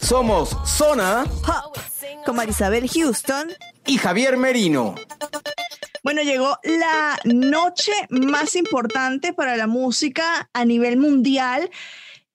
[0.00, 1.24] Somos Zona
[2.24, 3.52] con Marisabel Houston.
[3.86, 4.94] y Javier Merino.
[6.02, 11.70] Bueno, llegó la noche más importante para la música a nivel mundial.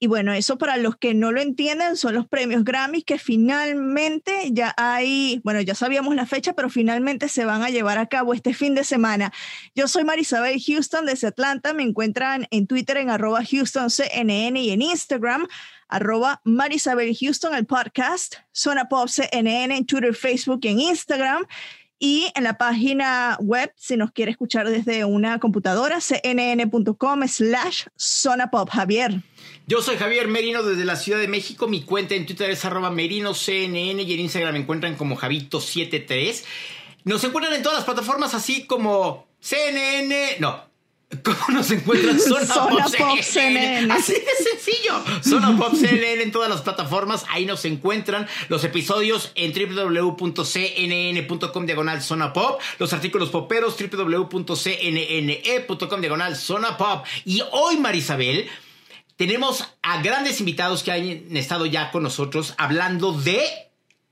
[0.02, 4.50] Y bueno, eso para los que no lo entienden son los premios Grammy que finalmente
[4.52, 8.34] ya hay, bueno, ya sabíamos la fecha, pero finalmente se van a llevar a cabo
[8.34, 9.34] este fin de semana.
[9.75, 14.81] Yo soy Marisabel Houston desde Atlanta, me encuentran en Twitter en arroba HoustonCNN y en
[14.81, 15.47] Instagram
[15.90, 21.46] arroba Marisabel Houston, el podcast, Zona Pop CNN en Twitter, Facebook y en Instagram.
[22.02, 28.50] Y en la página web, si nos quiere escuchar desde una computadora, cnn.com slash zona
[28.50, 28.70] pop.
[28.70, 29.22] Javier.
[29.68, 31.68] Yo soy Javier Merino desde la Ciudad de México.
[31.68, 36.44] Mi cuenta en Twitter es arroba merinoCNN y en Instagram me encuentran como Javito73.
[37.03, 40.38] Nos encuentran en todas las plataformas así como CNN.
[40.40, 40.69] No.
[41.24, 42.20] ¿Cómo nos encuentran?
[42.28, 43.88] Zona, Zona Pop, Pop CNN.
[43.88, 43.94] CNN.
[43.94, 44.22] Así de
[44.52, 45.04] sencillo.
[45.24, 47.26] Zona Pop CNN en todas las plataformas.
[47.30, 50.36] Ahí nos encuentran los episodios en www.cnn.com
[51.66, 52.62] diagonal Zona Pop.
[52.78, 54.52] Los artículos poperos www.cnne.com
[56.02, 57.06] diagonal Zona Pop.
[57.25, 58.48] Y hoy, Marisabel,
[59.16, 63.69] tenemos a grandes invitados que han estado ya con nosotros hablando de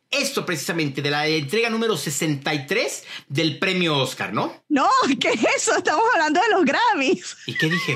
[0.10, 4.64] esto precisamente, de la entrega número 63 del premio Oscar, ¿no?
[4.70, 5.78] No, ¿qué es eso?
[5.78, 7.38] Estamos hablando de los Grammys.
[7.46, 7.96] ¿Y qué dije?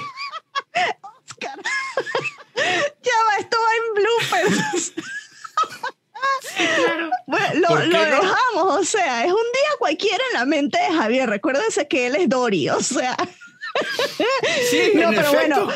[1.02, 1.60] Oscar.
[2.56, 4.94] ya va, esto va en bloopers.
[7.28, 8.36] Bueno, lo, ¿Por qué lo no?
[8.76, 11.30] o sea, es un día cualquiera en la mente de Javier.
[11.30, 13.16] Recuérdense que él es Dory, o sea.
[14.70, 15.66] Sí, no, en pero efecto.
[15.66, 15.74] bueno,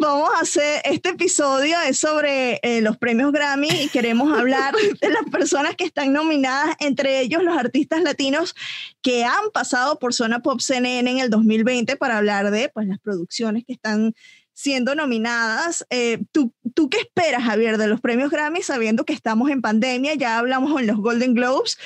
[0.00, 5.08] vamos a hacer este episodio es sobre eh, los premios Grammy y queremos hablar de
[5.08, 8.54] las personas que están nominadas, entre ellos los artistas latinos
[9.02, 12.98] que han pasado por Zona Pop CNN en el 2020 para hablar de pues, las
[12.98, 14.14] producciones que están
[14.52, 15.86] siendo nominadas.
[15.90, 20.14] Eh, ¿tú, ¿Tú qué esperas, Javier, de los premios Grammy sabiendo que estamos en pandemia?
[20.14, 21.78] Ya hablamos en los Golden Globes,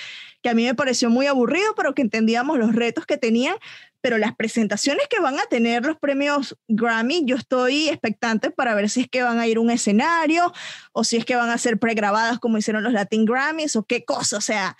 [0.42, 3.56] que a mí me pareció muy aburrido, pero que entendíamos los retos que tenían
[4.00, 8.88] pero las presentaciones que van a tener los premios Grammy, yo estoy expectante para ver
[8.90, 10.52] si es que van a ir a un escenario
[10.92, 14.04] o si es que van a ser pregrabadas como hicieron los Latin Grammys o qué
[14.04, 14.76] cosa, o sea,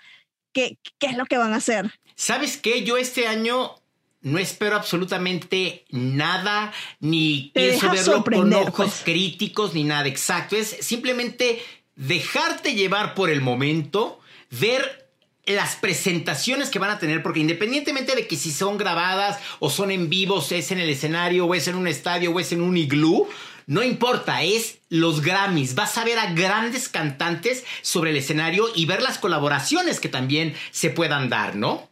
[0.53, 1.91] qué, qué es lo que van a hacer.
[2.15, 2.83] ¿Sabes qué?
[2.83, 3.75] Yo este año
[4.21, 9.01] no espero absolutamente nada, ni Te pienso verlo con ojos pues.
[9.03, 10.55] críticos, ni nada exacto.
[10.55, 11.61] Es simplemente
[11.95, 14.19] dejarte llevar por el momento,
[14.51, 15.10] ver
[15.45, 19.91] las presentaciones que van a tener, porque independientemente de que si son grabadas o son
[19.91, 22.77] en vivo, es en el escenario, o es en un estadio, o es en un
[22.77, 23.27] iglú,
[23.67, 25.75] no importa, es los Grammys.
[25.75, 30.53] Vas a ver a grandes cantantes sobre el escenario y ver las colaboraciones que también
[30.71, 31.89] se puedan dar, ¿no?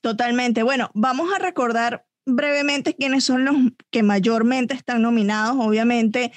[0.00, 0.62] Totalmente.
[0.62, 3.56] Bueno, vamos a recordar brevemente quiénes son los
[3.90, 5.56] que mayormente están nominados.
[5.58, 6.32] Obviamente,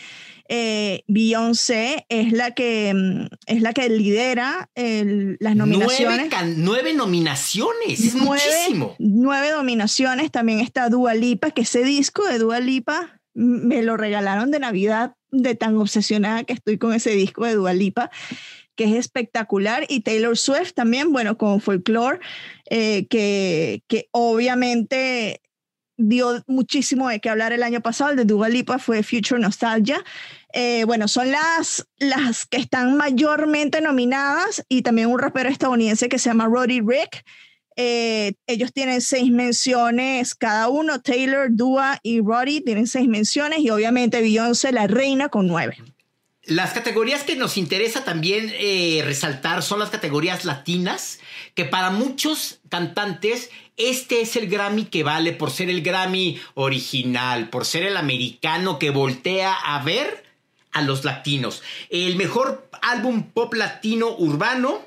[0.50, 6.30] eh, Beyoncé es la que mm, es la que lidera el- las nominaciones.
[6.31, 8.96] Nueve, nueve nominaciones, es nueve, muchísimo.
[9.00, 10.31] nueve nominaciones.
[10.31, 15.13] También está Dua Lipa, que ese disco de Dua Lipa me lo regalaron de Navidad,
[15.31, 18.09] de tan obsesionada que estoy con ese disco de Dua Lipa,
[18.75, 19.86] que es espectacular.
[19.90, 22.19] Y Taylor Swift también, bueno, con Folklore,
[22.69, 25.42] eh, que, que obviamente
[26.00, 28.12] dio muchísimo de qué hablar el año pasado.
[28.12, 30.04] El de Dua Lipa fue Future Nostalgia.
[30.54, 36.20] Eh, bueno, son las, las que están mayormente nominadas y también un rapero estadounidense que
[36.20, 37.24] se llama Roddy Rick.
[37.76, 43.70] Eh, ellos tienen seis menciones cada uno, Taylor, Dua y Roddy tienen seis menciones y
[43.70, 45.78] obviamente Beyoncé, la reina, con nueve.
[46.44, 51.20] Las categorías que nos interesa también eh, resaltar son las categorías latinas,
[51.54, 57.50] que para muchos cantantes este es el Grammy que vale por ser el Grammy original,
[57.50, 60.26] por ser el americano que voltea a ver
[60.77, 61.63] a los latinos.
[61.89, 64.81] El mejor álbum pop latino urbano.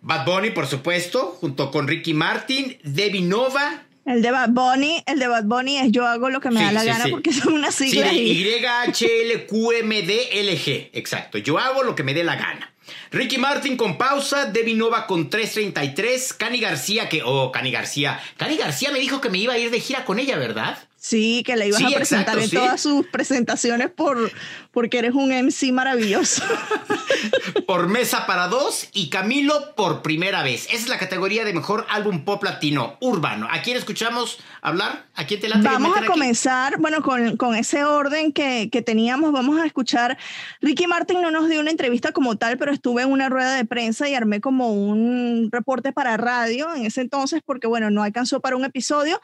[0.00, 5.20] Bad Bunny, por supuesto, junto con Ricky Martin, Debbie Nova, el de Bad Bunny, el
[5.20, 7.70] de Bad Bunny es yo hago lo que me da la gana porque son una
[7.70, 8.10] sigla.
[8.10, 11.38] Sí, Y H L Q M D L G, exacto.
[11.38, 12.72] Yo hago lo que me dé la gana.
[13.12, 17.22] Ricky Martin con pausa, Debbie Nova con 3.33, Cani García que...
[17.24, 18.20] Oh, Cani García.
[18.36, 20.78] Cani García me dijo que me iba a ir de gira con ella, ¿verdad?
[21.04, 24.30] Sí, que le ibas a presentar en todas sus presentaciones por,
[24.72, 26.42] porque eres un MC maravilloso.
[27.66, 30.66] por mesa para dos y Camilo por primera vez.
[30.66, 33.46] Esa es la categoría de mejor álbum pop latino urbano.
[33.50, 35.06] ¿A quién escuchamos hablar?
[35.14, 39.32] ¿A quién te la Vamos a comenzar, bueno, con, con, ese orden que, que teníamos.
[39.32, 40.18] Vamos a escuchar.
[40.60, 43.64] Ricky Martin no nos dio una entrevista como tal, pero estuve en una rueda de
[43.64, 48.40] prensa y armé como un reporte para radio en ese entonces, porque bueno, no alcanzó
[48.40, 49.20] para un episodio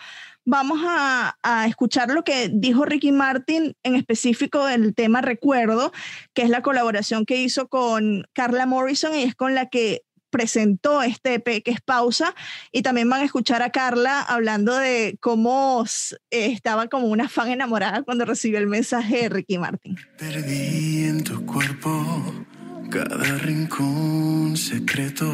[0.49, 1.37] vamos a,
[1.67, 5.93] escuchar lo que dijo Ricky Martin en específico del tema Recuerdo,
[6.35, 11.01] que es la colaboración que hizo con Carla Morrison y es con la que presentó
[11.03, 12.35] este EP que es Pausa
[12.73, 15.85] y también van a escuchar a Carla hablando de cómo
[16.33, 19.97] eh, estaba como una fan enamorada cuando recibió el mensaje de Ricky Martin.
[20.19, 22.45] Perdí en tu cuerpo
[22.91, 25.33] cada rincón secreto,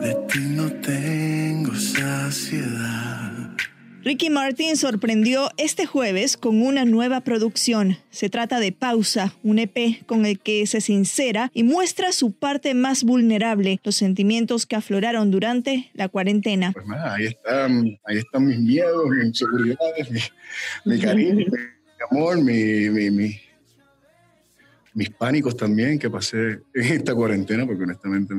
[0.00, 3.37] de ti no tengo saciedad.
[4.04, 7.96] Ricky Martin sorprendió este jueves con una nueva producción.
[8.10, 12.74] Se trata de Pausa, un EP con el que se sincera y muestra su parte
[12.74, 16.72] más vulnerable, los sentimientos que afloraron durante la cuarentena.
[16.72, 20.10] Pues nada, ahí están, ahí están mis miedos, mis inseguridades,
[20.84, 22.38] mi, cariño, mi amor,
[24.94, 28.34] mis pánicos también que pasé en esta cuarentena, porque honestamente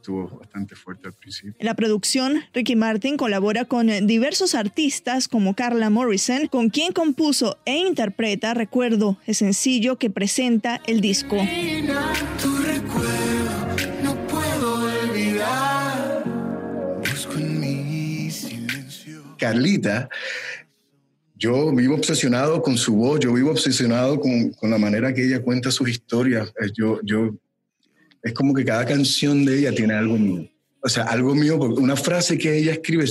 [0.00, 1.54] estuvo bastante fuerte al principio.
[1.58, 7.58] En la producción, Ricky Martin colabora con diversos artistas como Carla Morrison, con quien compuso
[7.66, 11.36] e interpreta Recuerdo, el sencillo que presenta el disco.
[19.38, 20.08] Carlita
[21.36, 25.40] yo vivo obsesionado con su voz, yo vivo obsesionado con, con, la manera que ella
[25.40, 26.52] cuenta sus historias.
[26.60, 27.34] Eh, yo, yo
[28.22, 30.48] es como que cada canción de ella tiene algo mío.
[30.82, 33.04] O sea, algo mío, porque una frase que ella escribe,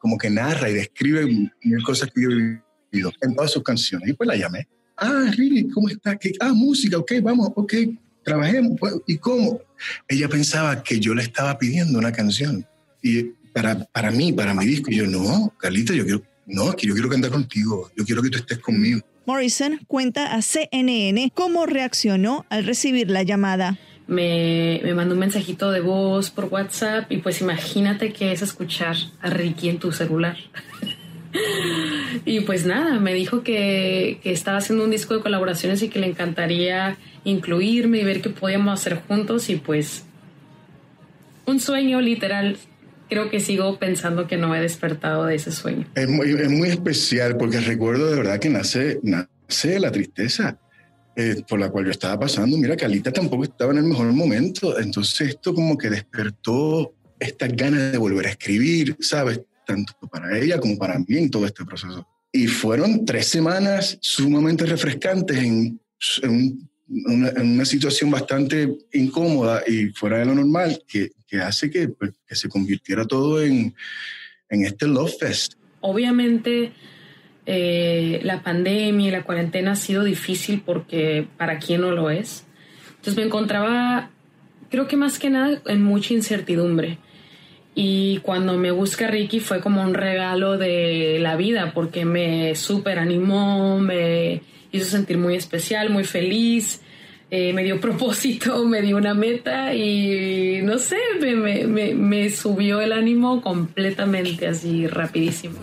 [0.00, 2.60] como que narra y describe mil cosas que yo he
[2.92, 4.08] vivido en todas sus canciones.
[4.08, 4.66] Y pues la llamé.
[4.96, 6.18] Ah, Riri, ¿cómo está?
[6.40, 7.74] Ah, música, ok, vamos, ok,
[8.22, 8.78] trabajemos.
[8.78, 9.60] Pues, ¿Y cómo?
[10.08, 12.66] Ella pensaba que yo le estaba pidiendo una canción.
[13.02, 16.86] Y para, para mí, para mi disco, y yo, no, Carlita, yo quiero, no, que
[16.86, 19.00] yo quiero cantar contigo, yo quiero que tú estés conmigo.
[19.26, 23.78] Morrison cuenta a CNN cómo reaccionó al recibir la llamada.
[24.06, 28.96] Me, me, mandó un mensajito de voz por WhatsApp y pues imagínate que es escuchar
[29.22, 30.36] a Ricky en tu celular.
[32.26, 36.00] y pues nada, me dijo que, que, estaba haciendo un disco de colaboraciones y que
[36.00, 40.04] le encantaría incluirme y ver qué podíamos hacer juntos y pues
[41.46, 42.58] un sueño literal
[43.08, 45.86] creo que sigo pensando que no he despertado de ese sueño.
[45.94, 50.58] Es muy, es muy especial porque recuerdo de verdad que nace, nace la tristeza
[51.16, 52.56] eh, por la cual yo estaba pasando.
[52.56, 54.78] Mira, Calita tampoco estaba en el mejor momento.
[54.78, 59.40] Entonces esto como que despertó esta ganas de volver a escribir, ¿sabes?
[59.66, 62.06] Tanto para ella como para mí en todo este proceso.
[62.32, 65.80] Y fueron tres semanas sumamente refrescantes en,
[66.22, 71.88] en una, una, situación bastante incómoda y fuera de lo normal que, que hace que,
[71.88, 73.74] pues, que, se convirtiera todo en,
[74.48, 75.54] en este Love Fest.
[75.80, 76.72] Obviamente
[77.44, 82.44] eh, la pandemia y la cuarentena ha sido difícil porque para quién no lo es.
[82.88, 84.10] Entonces me encontraba,
[84.70, 86.98] creo que más que nada, en mucha incertidumbre.
[87.74, 93.00] Y cuando me busca Ricky fue como un regalo de la vida porque me súper
[93.00, 96.80] animó, me hizo sentir muy especial, muy feliz,
[97.30, 102.80] eh, me dio propósito, me dio una meta y no sé, me, me, me, subió
[102.80, 105.58] el ánimo completamente así rapidísimo.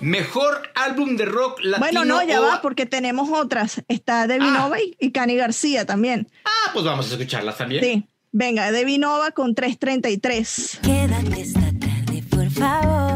[0.00, 1.78] Mejor álbum de rock latino.
[1.78, 3.82] Bueno, no, ya va, porque tenemos otras.
[3.88, 4.58] Está Debbie ah.
[4.58, 6.28] Nova y, Cani García también.
[6.44, 7.82] Ah, pues vamos a escucharlas también.
[7.82, 8.08] Sí.
[8.30, 10.80] Venga, Debbie Nova con 333.
[10.82, 13.07] Quédate esta tarde, por favor.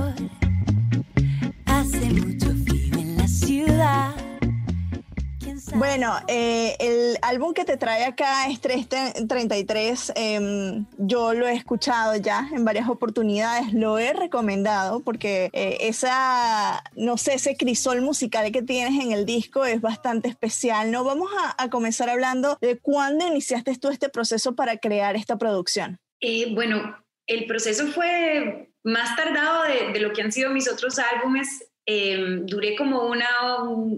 [5.75, 10.13] Bueno, eh, el álbum que te trae acá es 333.
[10.15, 16.85] Em, yo lo he escuchado ya en varias oportunidades, lo he recomendado porque eh, esa,
[16.95, 20.91] no sé, ese crisol musical que tienes en el disco es bastante especial.
[20.91, 25.99] No vamos a, comenzar hablando de cuándo iniciaste tú este proceso para crear esta producción.
[26.21, 31.72] Eh, bueno, el proceso fue más tardado de, lo que han sido mis otros álbumes
[31.85, 33.27] Em, duré como una,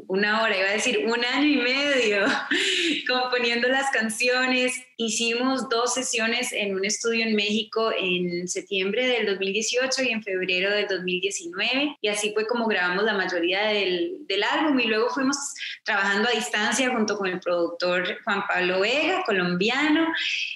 [0.07, 2.25] una hora, iba a decir un año y medio
[3.07, 4.73] componiendo las canciones.
[4.97, 10.71] Hicimos dos sesiones en un estudio en México en septiembre del 2018 y en febrero
[10.71, 15.37] del 2019 y así fue como grabamos la mayoría del, del álbum y luego fuimos
[15.85, 20.07] trabajando a distancia junto con el productor Juan Pablo Vega, colombiano,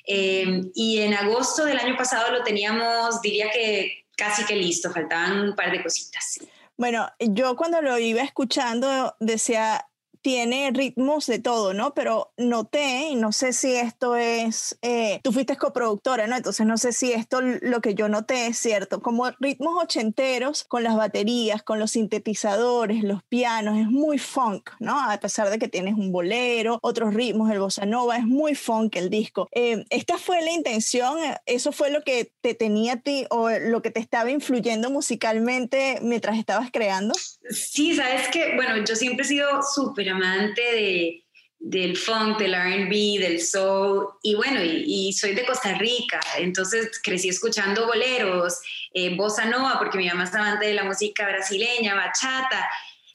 [0.07, 5.41] em, y en agosto del año pasado lo teníamos, diría que casi que listo, faltaban
[5.41, 6.41] un par de cositas.
[6.79, 9.89] Bueno, yo cuando lo iba escuchando decía,
[10.23, 11.95] tiene ritmos de todo, ¿no?
[11.95, 16.37] Pero noté, y no sé si esto es, eh, tú fuiste coproductora, ¿no?
[16.37, 20.83] Entonces no sé si esto lo que yo noté es cierto, como ritmos ochenteros con
[20.83, 24.99] las baterías, con los sintetizadores, los pianos, es muy funk, ¿no?
[24.99, 28.97] A pesar de que tienes un bolero, otros ritmos, el bossa nova, es muy funk
[28.97, 29.49] el disco.
[29.53, 31.19] Eh, ¿Esta fue la intención?
[31.47, 35.99] ¿Eso fue lo que te tenía a ti o lo que te estaba influyendo musicalmente
[36.03, 37.15] mientras estabas creando?
[37.51, 41.25] Sí, sabes que, bueno, yo siempre he sido súper amante de,
[41.59, 47.29] del funk, del RB, del soul, y bueno, y, soy de Costa Rica, entonces crecí
[47.29, 48.59] escuchando boleros,
[48.95, 52.69] eh, bossa nova, porque mi mamá es amante de la música brasileña, bachata,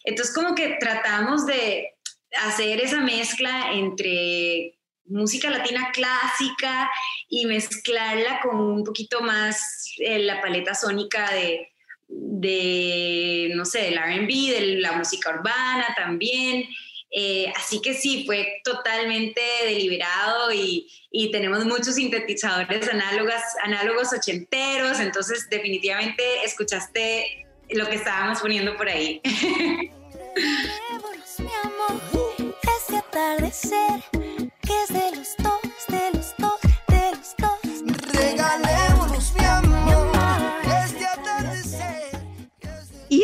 [0.04, 1.94] entonces como que tratamos de
[2.46, 6.90] hacer esa mezcla entre música latina clásica
[7.30, 11.73] y mezclarla con un poquito más eh, la paleta sónica de,
[12.08, 16.66] de, no sé, del RB, de la música urbana también.
[17.16, 25.00] Eh, así que sí, fue totalmente deliberado y, y, tenemos muchos sintetizadores análogos, análogos ochenteros,
[25.00, 29.22] entonces definitivamente escuchaste lo que estábamos poniendo por ahí.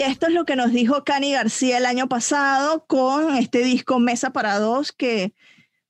[0.10, 4.32] esto es lo que nos dijo Cani García el año pasado con este disco Mesa
[4.32, 5.34] para Dos que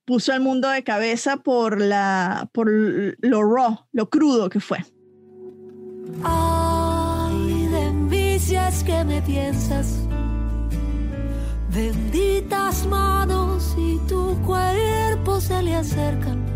[0.05, 4.79] puso al mundo de cabeza por, la, por lo raw, lo crudo que fue.
[6.23, 9.99] Ay, de envicias que me piensas,
[11.73, 16.49] benditas manos y tu cuerpo se le acercan.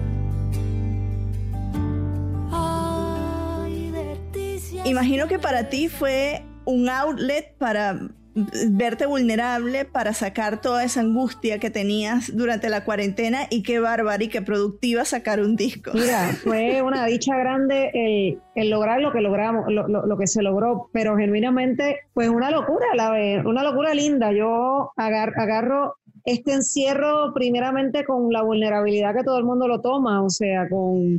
[4.86, 8.00] Imagino que para ti fue un outlet para
[8.36, 14.24] verte vulnerable para sacar toda esa angustia que tenías durante la cuarentena y qué bárbara
[14.24, 15.91] y qué productiva sacar un disco.
[15.93, 21.15] Mira, fue una dicha grande el, lograr lo que logramos, lo, que se logró, pero
[21.15, 23.12] genuinamente, pues una locura, la
[23.46, 24.32] una locura linda.
[24.32, 30.29] Yo agarro este encierro primeramente con la vulnerabilidad que todo el mundo lo toma, o
[30.29, 31.17] sea, con,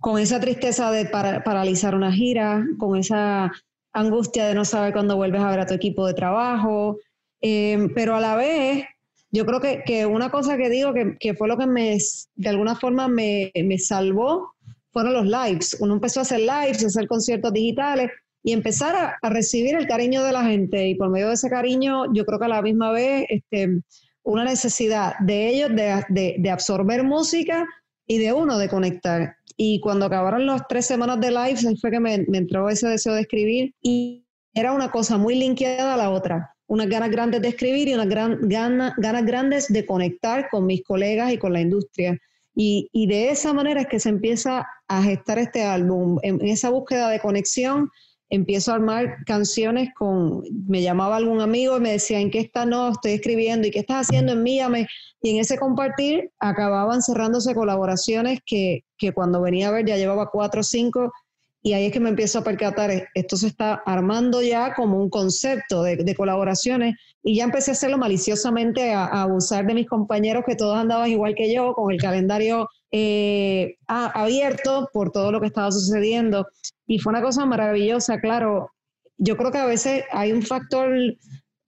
[0.00, 3.52] con esa tristeza de paralizar una gira, con esa
[4.00, 6.98] angustia de no saber cuándo vuelves a ver a tu equipo de trabajo,
[7.40, 8.84] em, pero a la vez,
[9.30, 11.98] yo creo que, una cosa que digo que, fue lo que me,
[12.36, 14.54] de alguna forma me, salvó,
[14.90, 15.76] fueron los lives.
[15.80, 18.10] Uno empezó a hacer lives, a hacer conciertos digitales
[18.42, 20.88] y empezar a, recibir el cariño de la gente.
[20.88, 23.80] Y por medio de ese cariño, yo creo que a la misma vez, este,
[24.22, 27.66] una necesidad de ellos de, de absorber música
[28.08, 29.36] y de uno de conectar.
[29.56, 33.20] Y cuando acabaron las tres semanas de live, fue que me, entró ese deseo de
[33.20, 34.24] escribir y
[34.54, 36.54] era una cosa muy linkeada a la otra.
[36.66, 41.32] Unas ganas grandes de escribir y unas gran, ganas grandes de conectar con mis colegas
[41.32, 42.18] y con la industria.
[42.54, 46.70] Y, y, de esa manera es que se empieza a gestar este álbum, en, esa
[46.70, 47.90] búsqueda de conexión
[48.30, 52.66] empiezo a armar canciones con, me llamaba algún amigo y me decía, ¿en qué estás?
[52.66, 54.32] No, estoy escribiendo, ¿y qué estás haciendo?
[54.32, 54.86] Envíame.
[55.22, 60.30] Y en ese compartir acababan cerrándose colaboraciones que, que cuando venía a ver ya llevaba
[60.30, 61.12] cuatro o cinco
[61.62, 65.10] y ahí es que me empiezo a percatar, esto se está armando ya como un
[65.10, 70.54] concepto de, colaboraciones y ya empecé a hacerlo maliciosamente, a, abusar de mis compañeros que
[70.54, 75.70] todos andaban igual que yo, con el calendario eh, abierto por todo lo que estaba
[75.70, 76.46] sucediendo.
[76.86, 78.70] Y fue una cosa maravillosa, claro.
[79.16, 80.90] Yo creo que a veces hay un factor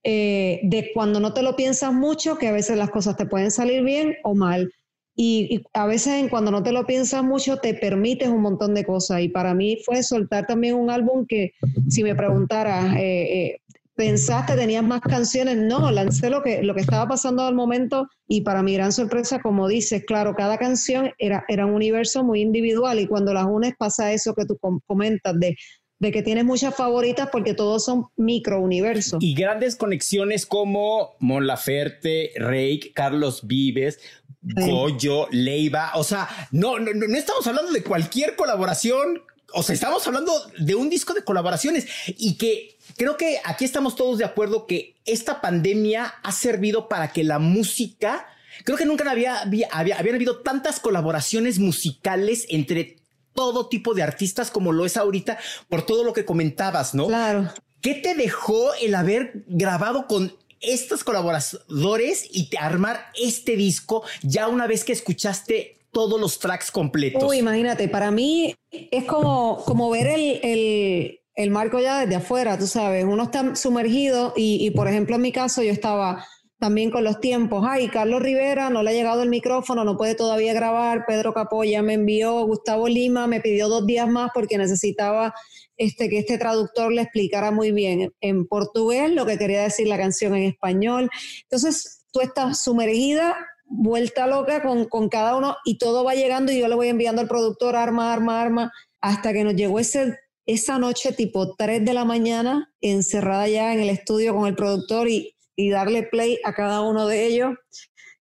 [0.03, 3.51] eh, de cuando no te lo piensas mucho, que a veces las cosas te pueden
[3.51, 4.73] salir bien o mal.
[5.17, 9.21] Y, a veces cuando no te lo piensas mucho te permites un montón de cosas.
[9.21, 11.53] Y para mí fue soltar también un álbum que
[11.89, 13.61] si me preguntaras, eh, eh,
[14.01, 15.59] ¿pensaste, tenías más canciones?
[15.59, 19.43] No, lancé lo que, lo que estaba pasando al momento y para mi gran sorpresa,
[19.43, 23.75] como dices, claro, cada canción era, era un universo muy individual y cuando las unes
[23.79, 25.55] pasa eso que tú comentas de
[25.99, 29.23] de que tienes muchas favoritas porque todos son microuniversos.
[29.23, 34.01] Y grandes conexiones como Mon Laferte, Reik, Carlos Vives,
[34.41, 35.91] Goyo, Leiva.
[35.97, 39.21] O sea, no, no, no estamos hablando de cualquier colaboración
[39.53, 43.97] o sea, estamos hablando de un disco de colaboraciones y que creo que aquí estamos
[43.97, 48.27] todos de acuerdo que esta pandemia ha servido para que la música,
[48.63, 52.99] creo que nunca había, había, habían habido tantas colaboraciones musicales entre
[53.33, 55.39] todo tipo de artistas como lo es ahorita
[55.71, 57.07] por todo lo que comentabas, ¿no?
[57.07, 57.51] Claro.
[57.81, 64.67] ¿Qué te dejó el haber grabado con estos colaboradores y armar este disco ya una
[64.67, 67.25] vez que escuchaste todos los tracks completos?
[67.25, 72.59] Uy, imagínate, para mí es como, como ver el, el, el marco ya desde afuera,
[72.59, 76.27] tú sabes, uno está sumergido y, por ejemplo en mi caso yo estaba
[76.59, 80.15] también con los tiempos, ay, Carlos Rivera no le ha llegado el micrófono, no puede
[80.15, 85.33] todavía grabar, Pedro Capoya me envió, Gustavo Lima me pidió dos días más porque necesitaba
[85.79, 89.97] este, que este traductor le explicara muy bien en portugués lo que quería decir la
[89.97, 91.09] canción en español.
[91.45, 93.35] Entonces, tú estás sumergida,
[93.65, 97.23] vuelta loca con, con cada uno y todo va llegando y yo le voy enviando
[97.23, 100.19] al productor arma, arma, arma, hasta que nos llegó ese,
[100.53, 105.09] esa noche tipo 3 de la mañana, encerrada ya en el estudio con el productor
[105.09, 107.53] y, y darle play a cada uno de ellos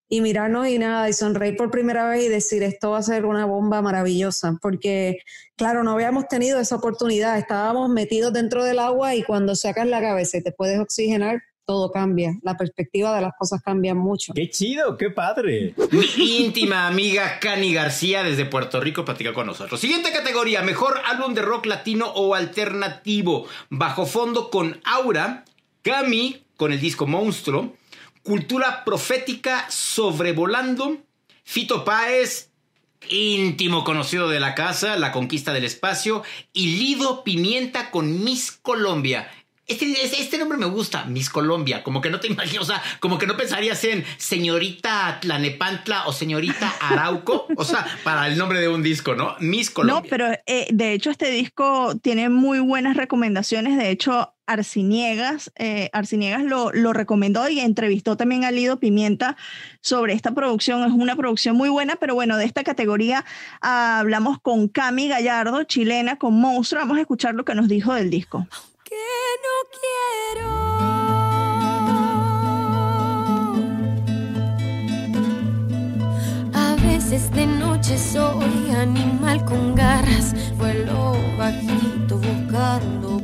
[0.08, 3.26] y mirarnos y nada, y sonreír por primera vez y decir, esto va a ser
[3.26, 5.20] una bomba maravillosa, porque
[5.56, 10.02] claro, no habíamos tenido esa oportunidad, estábamos metidos dentro del agua y cuando sacas la
[10.02, 14.34] cabeza y te puedes oxigenar, todo cambia, la perspectiva de las cosas cambia mucho.
[14.34, 14.98] ¡Qué chido!
[14.98, 15.76] ¡Qué padre!
[16.18, 19.80] Mi íntima amiga Cani García desde Puerto Rico platica con nosotros.
[19.80, 23.46] Siguiente categoría, mejor álbum de rock latino o alternativo.
[23.70, 25.46] Bajo fondo con Aura,
[25.84, 27.76] Cami con el disco Monstruo,
[28.24, 30.98] Cultura Profética Sobrevolando,
[31.44, 32.50] Fito Páez,
[33.10, 39.30] íntimo conocido de la casa, La Conquista del Espacio, y Lido Pimienta con Miss Colombia.
[39.70, 41.84] Este, este, nombre me gusta, Miss Colombia.
[41.84, 46.12] Como que no te imaginas, o sea, como que no pensarías en señorita Tlanepantla o
[46.12, 47.46] señorita Arauco.
[47.56, 49.36] O sea, para el nombre de un disco, ¿no?
[49.40, 50.02] Miss Colombia.
[50.02, 53.78] No, pero eh, de hecho este disco tiene muy buenas recomendaciones.
[53.78, 59.38] De hecho, Arciniegas, eh, Arciniegas lo, lo, recomendó y entrevistó también a Lido Pimienta
[59.82, 60.84] sobre esta producción.
[60.84, 63.24] Es una producción muy buena, pero bueno, de esta categoría
[63.62, 66.82] uh, hablamos con Cami Gallardo, chilena, con Monstruo.
[66.82, 68.48] Vamos a escuchar lo que nos dijo del disco.
[68.90, 68.96] Que
[69.46, 70.50] no quiero.
[76.56, 83.22] A veces de noche soy animal con garras, vuelo bajito buscando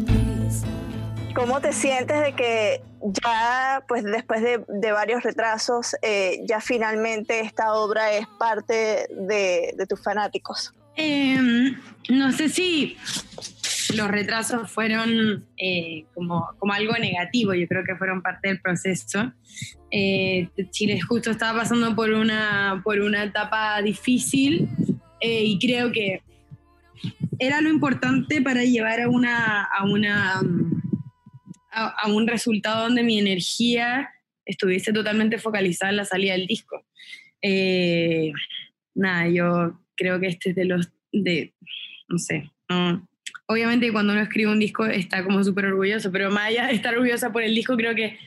[1.33, 7.41] ¿Cómo te sientes de que ya, pues después de, de varios retrasos, eh, ya finalmente
[7.41, 10.73] esta obra es parte de, de tus fanáticos?
[10.95, 11.37] Eh,
[12.09, 12.97] no sé si
[13.93, 19.33] los retrasos fueron eh, como, como, algo negativo, yo creo que fueron parte del proceso.
[19.91, 24.69] Eh, Chile justo estaba pasando por una, por una etapa difícil
[25.21, 26.21] y creo que
[27.39, 29.63] era lo importante para llevar a una...
[29.63, 30.41] A una
[31.75, 34.09] a, un resultado donde mi energía
[34.45, 36.85] estuviese totalmente focalizada en la salida del disco.
[37.41, 38.31] Eh,
[38.93, 41.53] nada, yo creo que este es de los, de,
[42.07, 43.07] no sé, no,
[43.47, 46.93] obviamente cuando uno escribe un disco está como súper orgulloso, pero más allá de estar
[46.93, 48.17] orgullosa por el disco, creo que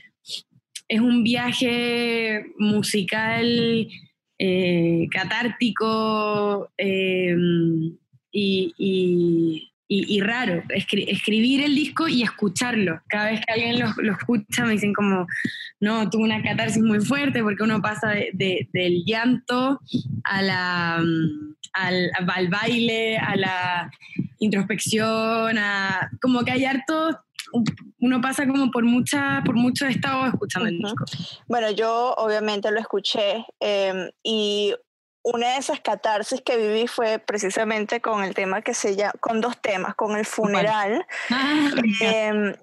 [0.87, 3.87] es un viaje musical,
[4.39, 7.35] eh, catártico eh,
[8.31, 13.01] y, y y, y raro, escri escribir el disco y escucharlo.
[13.09, 15.25] Cada vez que alguien lo, lo, escucha me dicen como,
[15.79, 19.81] no, tuve una catarsis muy fuerte porque uno pasa de, de, del llanto
[20.25, 23.91] a la, mm, al, al, baile, a la
[24.37, 27.19] introspección, a, como que hay harto
[28.01, 31.03] uno pasa como por mucha por muchos estados escuchando el disco.
[31.47, 34.75] Bueno, yo obviamente lo escuché eh, y
[35.23, 39.41] una de esas catarsis que viví fue precisamente con el tema que se llama, con
[39.41, 41.69] dos temas, con el funeral ah,
[42.01, 42.55] eh,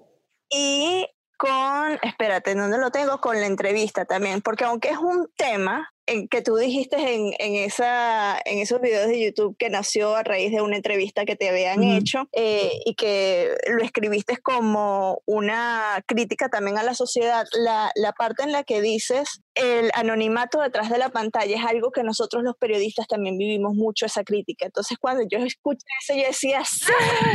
[0.50, 3.20] y con, espérate, ¿dónde lo tengo?
[3.20, 7.56] Con la entrevista también, porque aunque es un tema en que tú dijiste en, en,
[7.56, 11.48] esa, en esos videos de YouTube que nació a raíz de una entrevista que te
[11.48, 11.98] habían uh -huh.
[11.98, 18.12] hecho eh, y que lo escribiste como una crítica también a la sociedad, la, la
[18.12, 22.42] parte en la que dices el anonimato detrás de la pantalla es algo que nosotros
[22.42, 24.66] los periodistas también vivimos mucho esa crítica.
[24.66, 26.92] Entonces cuando yo escuché eso yo decía, ¡Sí!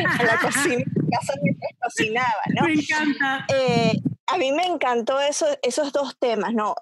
[0.07, 2.67] a la cocina, en casa mientras cocinaba, ¿no?
[2.67, 3.45] Me encanta.
[3.53, 3.93] Eh,
[4.27, 6.75] a mí me encantó eso, esos dos temas, ¿no?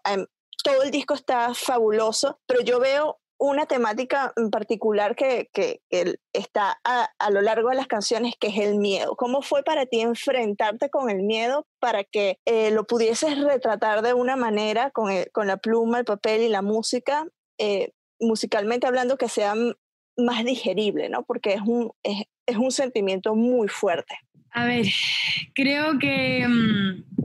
[0.64, 6.16] Todo el disco está fabuloso, pero yo veo una temática en particular que, que, que
[6.34, 9.16] está a, a, lo largo de las canciones, que es el miedo.
[9.16, 14.14] ¿Cómo fue para ti enfrentarte con el miedo para que eh, lo pudieses retratar de
[14.14, 17.26] una manera con, el, con la pluma, el papel y la música,
[17.58, 19.54] eh, musicalmente hablando, que sea
[20.18, 21.24] más digerible, ¿no?
[21.24, 24.18] Porque es, un, es, es un sentimiento muy fuerte.
[24.52, 24.86] A ver,
[25.54, 27.19] creo que mm,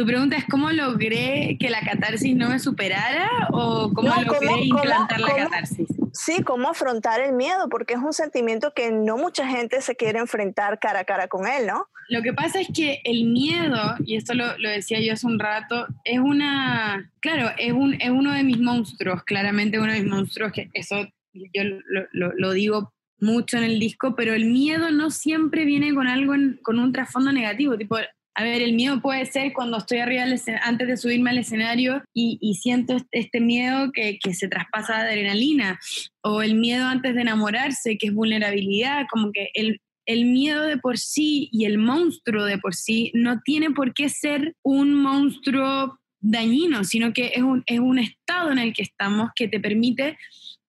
[0.00, 5.20] tu pregunta es cómo logré que la catarsis no me superara o cómo logré implantar
[5.20, 5.88] la catarsis.
[6.14, 10.18] Sí, cómo afrontar el miedo, porque es un sentimiento que no mucha gente se quiere
[10.18, 11.86] enfrentar cara a cara con él, ¿no?
[12.08, 15.86] Lo que pasa es que el miedo, y esto lo, decía yo hace un rato,
[16.04, 20.50] es una, claro, es, un, es uno de mis monstruos, claramente uno de mis monstruos,
[20.52, 25.66] que eso yo lo, lo digo mucho en el disco, pero el miedo no siempre
[25.66, 26.32] viene con algo,
[26.62, 27.98] con un trasfondo negativo, tipo,
[28.34, 30.24] a ver, el miedo puede ser cuando estoy arriba
[30.62, 35.78] antes de subirme al escenario y, siento este miedo que, se traspasa de adrenalina,
[36.22, 39.80] o el miedo antes de enamorarse, que es vulnerabilidad, como que el,
[40.24, 44.56] miedo de por sí y el monstruo de por sí no tiene por qué ser
[44.62, 49.46] un monstruo dañino, sino que es un, es un estado en el que estamos que
[49.46, 50.18] te permite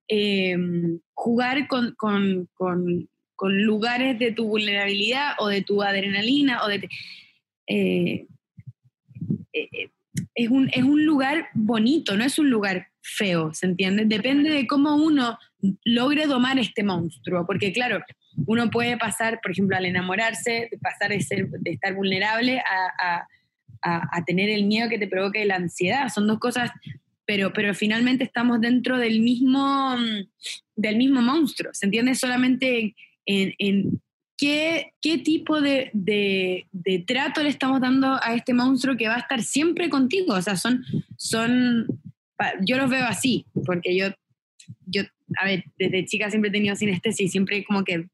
[0.07, 0.55] eh,
[1.15, 6.87] jugar con, con, con, con, lugares de tu vulnerabilidad o de tu adrenalina o de...
[7.73, 8.27] Eh,
[9.53, 9.89] eh,
[10.35, 14.03] es, un, es un lugar bonito, no es un lugar feo, ¿se entiende?
[14.05, 15.37] Depende de cómo uno
[15.85, 18.03] logre domar este monstruo, porque claro,
[18.45, 23.25] uno puede pasar, por ejemplo, al enamorarse, pasar de, ser, de estar vulnerable a,
[23.83, 26.09] a, tener el miedo que te provoque la ansiedad.
[26.09, 26.71] Son dos cosas
[27.25, 29.95] pero, pero finalmente estamos dentro del mismo,
[30.75, 32.15] del mismo monstruo, ¿se entiende?
[32.15, 32.93] Solamente
[33.25, 34.01] en, en
[34.41, 39.15] qué, qué tipo de, de, de, trato le estamos dando a este monstruo que va
[39.15, 40.33] a estar siempre contigo.
[40.33, 40.83] O sea, son,
[41.15, 41.85] son
[42.65, 44.07] yo los veo así, porque yo,
[44.87, 45.03] yo,
[45.39, 48.07] a ver, desde chica siempre he tenido sinestesia y siempre como que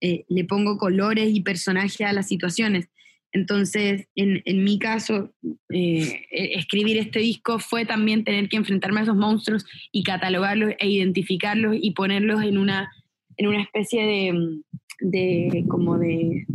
[0.00, 2.88] eh, le pongo colores y personajes a las situaciones.
[3.32, 5.34] Entonces, en, en mi caso,
[5.70, 10.74] eh, e, escribir este disco fue también tener que enfrentarme a esos monstruos y catalogarlos
[10.78, 12.92] e identificarlos y ponerlos en una,
[13.36, 14.62] en una especie de,
[15.00, 16.46] de como de,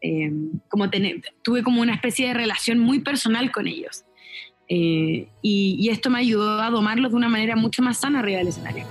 [0.00, 4.04] em, como tener, tuve como una especie de relación muy personal con ellos.
[4.68, 8.38] Eh, y, y, esto me ayudó a domarlos de una manera mucho más sana arriba
[8.38, 8.84] del escenario.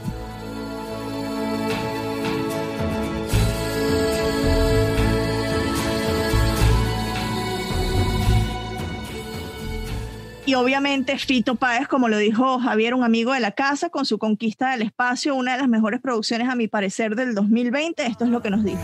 [10.48, 14.18] Y obviamente Fito Páez, como lo dijo Javier, un amigo de la casa, con su
[14.18, 18.32] conquista del espacio, una de las mejores producciones a mi parecer del 2020, esto es
[18.32, 18.80] lo que nos dijo.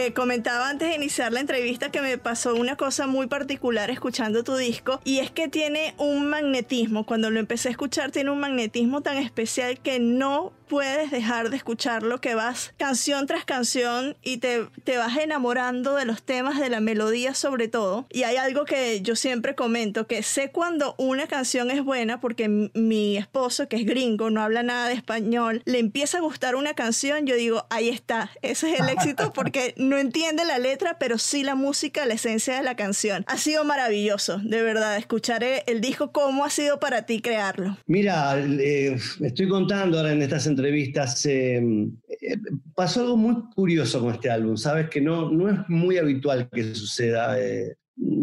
[0.00, 4.42] Te comentaba antes de iniciar la entrevista que me pasó una cosa muy particular escuchando
[4.42, 7.04] tu disco y es que tiene un magnetismo.
[7.04, 11.56] Cuando lo empecé a escuchar tiene un magnetismo tan especial que no puedes dejar de
[11.56, 16.70] escucharlo, que vas canción tras canción y te, te vas enamorando de los temas, de
[16.70, 18.06] la melodía sobre todo.
[18.08, 22.70] Y hay algo que yo siempre comento, que sé cuando una canción es buena porque
[22.72, 26.74] mi esposo, que es gringo, no habla nada de español, le empieza a gustar una
[26.74, 31.18] canción, yo digo, ahí está, ese es el éxito porque no entiende la letra, pero
[31.18, 33.24] sí la música, la esencia de la canción.
[33.26, 37.76] Ha sido maravilloso, de verdad, escucharé el disco, ¿cómo ha sido para ti crearlo?
[37.86, 42.36] Mira, eh, estoy contando ahora en estas entrevistas, em, eh,
[42.74, 46.74] pasó algo muy curioso con este álbum, sabes que no, no es muy habitual que
[46.74, 47.38] suceda.
[47.40, 47.76] Eh,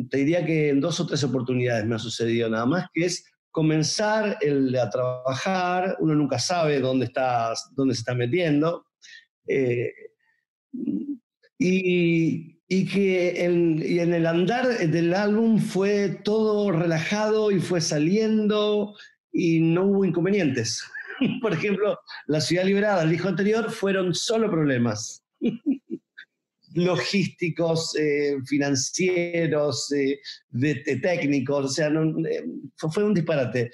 [0.10, 3.26] te diría que en dos o tres oportunidades me ha sucedido nada más, que es
[3.52, 8.86] comenzar el, a trabajar, uno nunca sabe dónde, está, dónde se está metiendo.
[11.60, 17.82] Y, y que en, y en, el andar del álbum fue todo relajado y fue
[17.82, 18.96] saliendo
[19.32, 20.84] y no hubo inconvenientes.
[21.42, 25.24] Por ejemplo, La Ciudad Liberada, el disco anterior, fueron solo problemas
[26.74, 32.44] logísticos, eh, financieros, eh, de, de, técnicos, o sea, no, eh,
[32.76, 33.72] fue un disparate.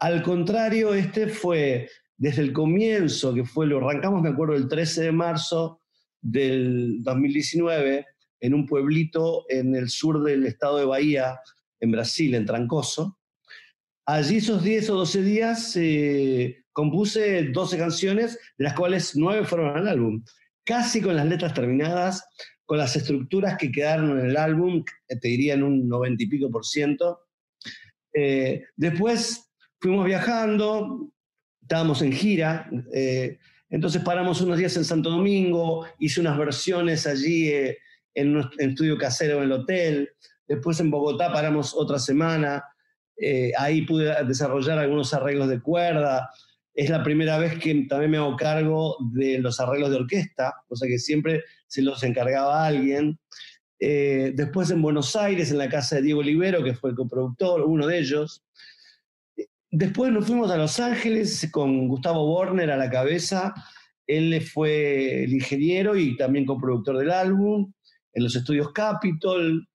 [0.00, 5.02] Al contrario, este fue desde el comienzo, que fue, lo arrancamos, me acuerdo, el 13
[5.02, 5.81] de marzo,
[6.22, 8.06] del 2019
[8.40, 11.38] en un pueblito en el sur del estado de Bahía,
[11.80, 13.18] en Brasil, en Trancoso.
[14.06, 19.76] Allí esos 10 o 12 días eh, compuse 12 canciones, de las cuales 9 fueron
[19.76, 20.24] al álbum,
[20.64, 22.24] casi con las letras terminadas,
[22.64, 26.50] con las estructuras que quedaron en el álbum, te diría en un 90 y pico
[26.50, 27.20] por ciento.
[28.14, 31.12] Eh, después fuimos viajando,
[31.60, 33.38] estábamos en gira, eh,
[33.72, 37.78] entonces paramos unos días en Santo Domingo, hice unas versiones allí eh,
[38.14, 40.10] en un estudio casero en el hotel.
[40.46, 42.62] Después en Bogotá paramos otra semana.
[43.16, 46.28] Eh, ahí pude desarrollar algunos arreglos de cuerda.
[46.74, 50.86] Es la primera vez que también me hago cargo de los arreglos de orquesta, cosa
[50.86, 53.18] que siempre se los encargaba alguien.
[53.80, 57.62] Eh, después en Buenos Aires, en la casa de Diego Olivero, que fue el coproductor,
[57.62, 58.44] uno de ellos.
[59.74, 63.54] Después nos fuimos a Los Ángeles con Gustavo Werner a la cabeza.
[64.06, 67.72] Él fue el ingeniero y también coproductor del álbum,
[68.12, 69.66] en los estudios Capitol,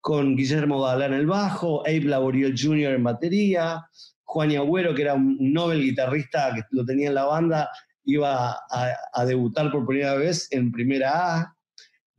[0.00, 2.94] con Guillermo Badalá en el bajo, Abe Laboriel Jr.
[2.94, 3.86] en batería,
[4.24, 7.70] Juan Agüero, que era un Nobel guitarrista que lo tenía en la banda,
[8.06, 11.56] iba a, debutar por primera vez en primera A.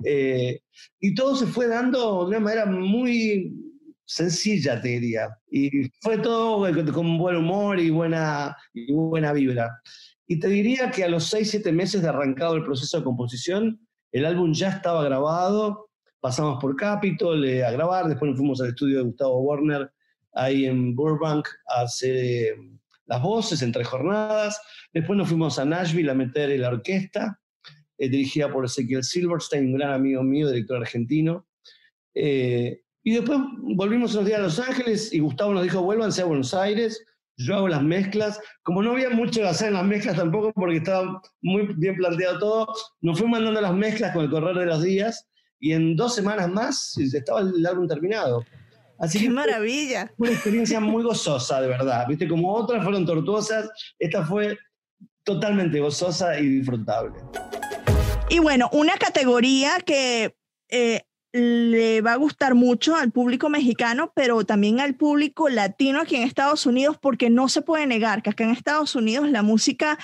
[0.05, 0.61] Eh,
[1.01, 3.74] y todo se fue dando de una manera muy
[4.05, 5.29] sencilla, te diría.
[5.49, 9.81] Y fue todo con buen humor y buena, y buena vibra.
[10.27, 13.79] Y te diría que a los 6, 7 meses de arrancado el proceso de composición,
[14.11, 15.89] el álbum ya estaba grabado,
[16.19, 19.91] pasamos por Capitol eh, a grabar, después nos fuimos al estudio de Gustavo Warner
[20.33, 22.55] ahí en Burbank a hacer eh,
[23.05, 24.59] las voces en tres jornadas,
[24.91, 27.39] después nos fuimos a Nashville a meter la orquesta,
[27.97, 31.47] eh, dirigida por Ezequiel Silverstein, un gran amigo mío, director argentino.
[33.05, 36.55] Y después volvimos unos días a Los Ángeles y Gustavo nos dijo, vuélvanse a Buenos
[36.55, 37.05] Aires,
[37.37, 38.39] yo hago las mezclas.
[38.63, 42.39] Como no había mucho que hacer en las mezclas tampoco, porque estaba muy bien planteado
[42.39, 42.67] todo,
[43.01, 45.27] nos fui mandando las mezclas con el correr de los días
[45.59, 48.43] y en dos semanas más estaba el álbum terminado.
[48.97, 50.11] Así ¡Qué maravilla!
[50.17, 52.07] Fue una experiencia muy gozosa, de verdad.
[52.07, 54.57] Viste, como otras fueron tortuosas, esta fue
[55.23, 57.19] totalmente gozosa y disfrutable.
[58.29, 60.35] Y bueno, una categoría que
[60.69, 61.03] eh,
[61.37, 66.23] le va a gustar mucho al público mexicano, pero también al público latino aquí en
[66.23, 69.99] Estados Unidos, porque no se puede negar que acá en Estados Unidos la música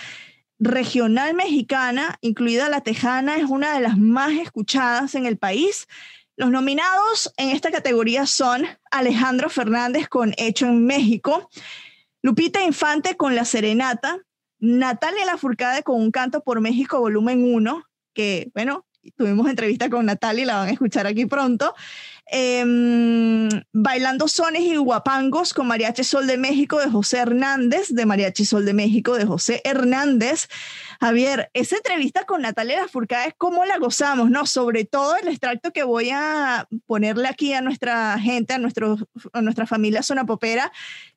[0.60, 5.88] regional mexicana, incluida la tejana, es una de las más escuchadas en el país.
[6.36, 11.50] Los nominados en esta categoría son Alejandro Fernández con Hecho en México,
[12.22, 14.20] Lupita Infante con La Serenata,
[14.60, 18.86] Natalia Lafourcade con Un Canto por México volumen 1, que bueno,
[19.16, 21.74] tuvimos entrevista con Natalia, la van a escuchar aquí pronto.
[22.34, 28.46] Em, bailando Sones y Guapangos con Mariachi Sol de México de José Hernández, de Mariachi
[28.46, 30.48] Sol de México de José Hernández.
[31.02, 34.30] Javier, esa entrevista con Natalia Lafourcade, ¿cómo la gozamos?
[34.30, 38.98] No, sobre todo el extracto que voy a ponerle aquí a nuestra gente, a, nuestro,
[39.34, 40.72] a nuestra familia zona popera,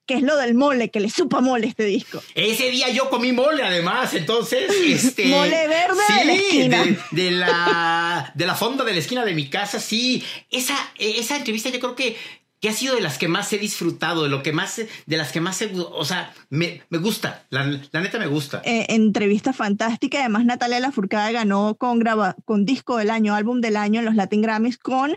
[0.07, 2.23] que es lo del mole, que le supa mole este disco.
[2.35, 5.27] Ese día yo comí mole, además, entonces, este...
[5.27, 6.85] mole verde de la esquina.
[7.11, 10.23] De, la, de la fonda de la esquina de mi casa, sí.
[10.51, 10.77] Esa,
[11.11, 12.17] esa entrevista yo creo que,
[12.61, 15.33] que ha sido de las que más he disfrutado, de lo que más, de las
[15.33, 18.63] que más, he, o sea, me, me gusta, la, neta me gusta.
[18.65, 23.77] Eh, entrevista fantástica, además Natalia Lafourcade ganó con, graba, con disco del año, álbum del
[23.77, 25.17] año en los Latin Grammys con...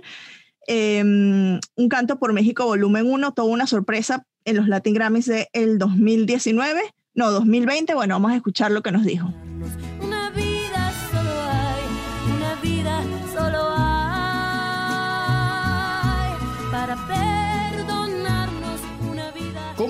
[0.69, 5.77] Em, un canto por México volumen 1, toda una sorpresa en los Latin Grammys del
[5.77, 6.81] 2019,
[7.15, 7.93] no, 2020.
[7.95, 9.33] Bueno, vamos a escuchar lo que nos dijo.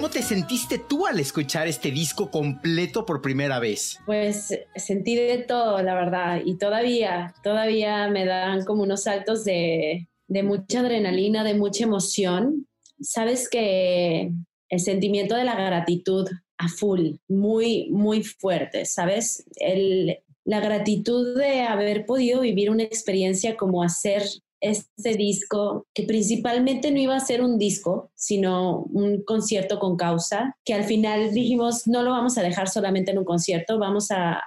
[0.08, 4.00] ¿Cómo te sentiste tú al escuchar este disco completo por primera vez?
[4.06, 10.08] Pues sentí de todo, la verdad, y todavía, todavía me dan como unos saltos de,
[10.30, 12.70] de mucha adrenalina, de mucha emoción.
[13.02, 14.32] Sabes que
[14.70, 16.26] el sentimiento de la gratitud
[16.58, 19.46] a full, muy, muy fuerte, ¿sabes?
[19.58, 24.24] El, la gratitud de haber podido vivir una experiencia como hacer
[24.62, 30.56] este disco, que principalmente no iba a ser un disco, sino un concierto con causa,
[30.66, 34.42] que al final dijimos, no lo vamos a dejar solamente en un concierto, vamos a,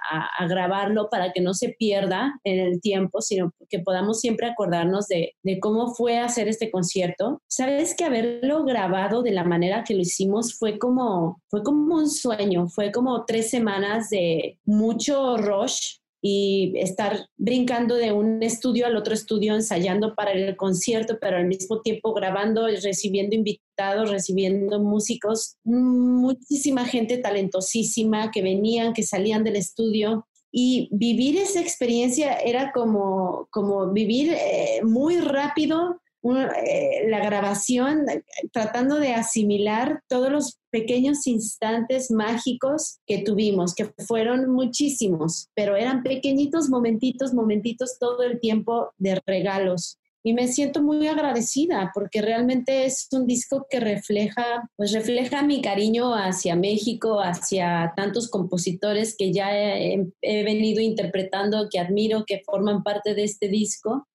[0.47, 5.33] grabarlo para que no se pierda en el tiempo, sino que podamos siempre acordarnos de,
[5.61, 7.41] cómo fue hacer este concierto.
[7.47, 12.09] Sabes que haberlo grabado de la manera que lo hicimos fue como, fue como un
[12.09, 18.95] sueño, fue como tres semanas de mucho rush, y estar brincando de un estudio al
[18.95, 25.55] otro estudio, ensayando para el concierto, pero al mismo tiempo grabando, recibiendo invitados, recibiendo músicos,
[25.63, 30.27] muchísima gente talentosísima que venían, que salían del estudio.
[30.53, 38.05] Y vivir esa experiencia era como, como vivir eh, muy rápido eh, la grabación,
[38.51, 46.03] tratando de asimilar todos los pequeños instantes mágicos que tuvimos, que fueron muchísimos, pero eran
[46.03, 49.97] pequeñitos momentitos, momentitos todo el tiempo de regalos.
[50.23, 55.63] Y me siento muy agradecida porque realmente es un disco que refleja, pues refleja mi
[55.63, 62.83] cariño hacia México, hacia tantos compositores que ya he, venido interpretando, que admiro, que forman
[62.83, 64.07] parte de este disco,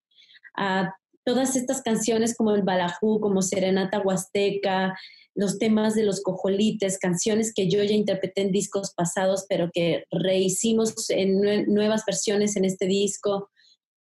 [1.27, 4.97] todas estas canciones como el Balajú, como Serenata Huasteca,
[5.35, 10.05] los temas de los cojolites, canciones que yo ya interpreté en discos pasados, pero que
[10.11, 13.51] rehicimos en nuevas versiones en este disco.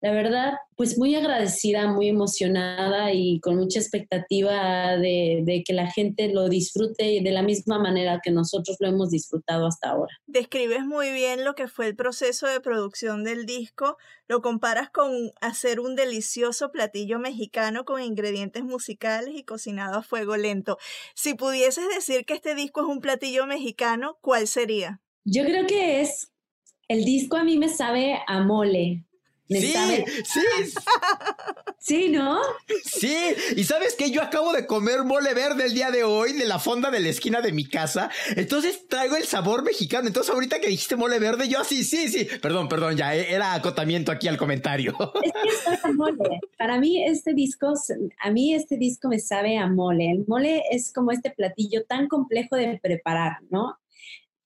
[0.03, 5.91] La verdad, pues muy agradecida, muy emocionada y con mucha expectativa de, de, que la
[5.91, 10.13] gente lo disfrute de la misma manera que nosotros lo hemos disfrutado hasta ahora.
[10.27, 13.97] Describes muy bien lo que fue el proceso de producción del disco,
[14.29, 20.37] lo comparas con hacer un delicioso platillo mexicano con ingredientes musicales y cocinado a fuego
[20.37, 20.77] lento.
[21.15, 25.01] Si pudieses decir que este disco es un platillo mexicano, ¿cuál sería?
[25.25, 26.33] Yo creo que es,
[26.89, 29.07] el disco a mí me sabe a mole,
[29.49, 29.75] sí,
[30.25, 30.41] sí.
[31.79, 32.41] Sí, ¿no?
[32.85, 33.17] Sí,
[33.55, 36.59] y sabes que yo acabo de comer mole verde el día de hoy de la
[36.59, 38.11] fonda de la esquina de mi casa.
[38.35, 40.09] Entonces traigo el sabor mexicano.
[40.09, 42.27] Entonces ahorita que dijiste mole verde, yo así, sí, sí.
[42.43, 44.97] Perdón, perdón, ya eh, era acotamiento aquí al comentario.
[45.23, 46.41] Es que es mole.
[46.59, 47.73] Para mí este disco,
[48.21, 50.11] a mí este disco me sabe a mole.
[50.11, 53.79] El mole es como este platillo tan complejo de preparar, ¿no?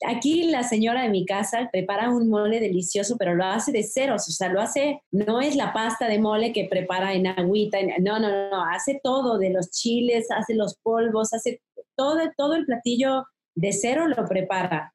[0.07, 4.27] Aquí la señora de mi casa prepara un mole delicioso, pero lo hace de ceros,
[4.29, 8.19] o sea, lo hace, no es la pasta de mole que prepara en agüita, no,
[8.19, 11.61] no, no, hace todo, de los chiles, hace los polvos, hace
[11.97, 14.95] todo, todo el platillo de cero lo prepara.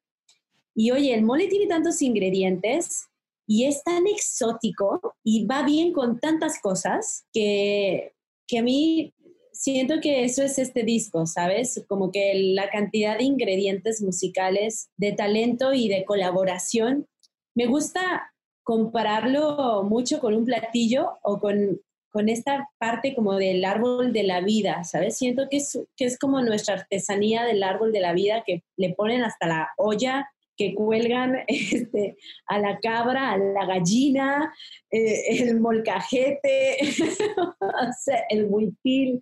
[0.74, 3.06] Y oye, el mole tiene tantos ingredientes
[3.46, 8.12] y es tan exótico y va bien con tantas cosas que,
[8.46, 9.14] que a mí
[9.56, 11.84] siento que eso es este disco, ¿sabes?
[11.88, 17.06] Como que la cantidad de ingredientes musicales, de talento y de colaboración.
[17.54, 24.12] Me gusta compararlo mucho con un platillo o con, con esta parte como del árbol
[24.12, 25.16] de la vida, ¿sabes?
[25.16, 28.92] Siento que es, que es como nuestra artesanía del árbol de la vida que le
[28.94, 32.16] ponen hasta la olla que cuelgan este,
[32.46, 34.52] a la cabra, a la gallina,
[34.90, 36.78] eh, el molcajete,
[38.30, 39.20] el huipil,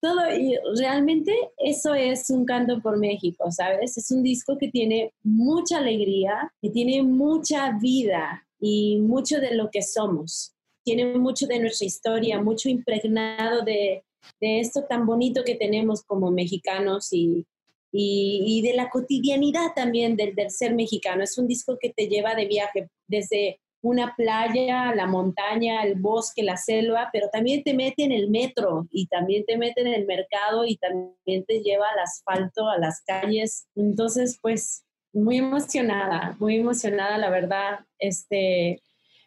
[0.00, 0.20] todo.
[0.36, 3.96] Y realmente eso es un canto por México, ¿sabes?
[3.96, 9.70] Es un disco que tiene mucha alegría, que tiene mucha vida y mucho de lo
[9.70, 10.54] que somos.
[10.84, 14.04] Tiene mucho de nuestra historia, mucho impregnado de,
[14.40, 17.46] de esto tan bonito que tenemos como mexicanos y,
[17.92, 21.22] y, de la cotidianidad también del, del, ser mexicano.
[21.22, 26.42] Es un disco que te lleva de viaje desde una playa, la montaña, el bosque,
[26.42, 30.04] la selva, pero también te mete en el metro y también te mete en el
[30.04, 33.68] mercado y también te lleva al asfalto, a las calles.
[33.76, 38.82] Entonces, pues, muy emocionada, muy emocionada, la verdad, este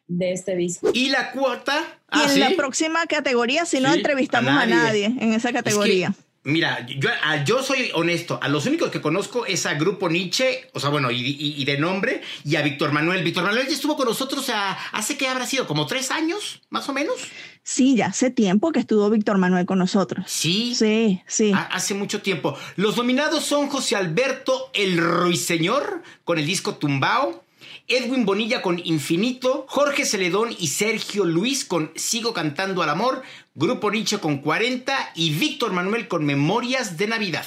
[0.08, 0.92] de este disco.
[0.94, 1.82] ¿Y la cuota?
[2.14, 5.06] y en la próxima categoría, si no entrevistamos a nadie.
[5.06, 6.14] en esa categoría.
[6.44, 7.10] Mira, yo,
[7.46, 8.40] yo soy honesto.
[8.42, 12.22] A los únicos que conozco es a Grupo Nietzsche, o sea, bueno, y, de nombre,
[12.44, 13.24] y a Víctor Manuel.
[13.24, 14.52] Víctor Manuel ya estuvo con nosotros
[14.92, 17.16] hace que habrá sido como tres años, más o menos.
[17.64, 20.26] Sí, ya hace tiempo que estuvo Víctor Manuel con nosotros.
[20.28, 20.74] Sí.
[20.74, 21.54] Sí, sí.
[21.54, 22.58] hace mucho tiempo.
[22.76, 27.44] Los nominados son José Alberto El Ruiseñor con el disco Tumbao.
[27.92, 33.22] Edwin Bonilla con Infinito, Jorge Celedón y Sergio Luis con Sigo cantando al amor,
[33.54, 37.46] Grupo Nietzsche con 40 y Víctor Manuel con Memorias de Navidad.